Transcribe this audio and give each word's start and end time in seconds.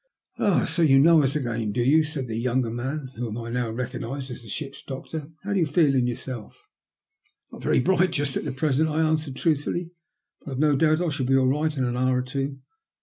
"So 0.65 0.81
you 0.81 0.97
know 0.97 1.21
us 1.21 1.35
again, 1.35 1.71
do 1.71 1.83
you?" 1.83 2.03
said 2.03 2.25
the 2.25 2.35
younger 2.35 2.71
man, 2.71 3.11
whom 3.17 3.37
I 3.37 3.51
now 3.51 3.69
recognised 3.69 4.31
as 4.31 4.41
the 4.41 4.49
ship's 4.49 4.81
doctor. 4.81 5.27
'* 5.35 5.43
How 5.43 5.53
do 5.53 5.59
you 5.59 5.67
feel 5.67 5.93
in 5.93 6.07
yourself? 6.07 6.67
""Not 7.51 7.61
very 7.61 7.81
bright 7.81 8.09
just 8.09 8.35
at 8.35 8.55
present," 8.55 8.89
I 8.89 9.01
answered 9.07 9.35
truthfully. 9.35 9.91
"But 10.43 10.53
I've 10.53 10.57
no 10.57 10.75
doubt 10.75 11.01
I 11.01 11.09
shall 11.09 11.27
be 11.27 11.37
all 11.37 11.45
right 11.45 11.77
in 11.77 11.83
an 11.83 11.95
hour 11.97 12.17
or 12.17 12.21
two." 12.23 12.57